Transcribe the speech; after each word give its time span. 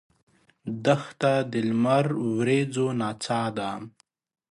دښته 0.85 1.33
د 1.51 1.53
لمر 1.67 2.05
وریځو 2.35 2.87
نڅا 2.99 3.41
ده. 3.57 3.69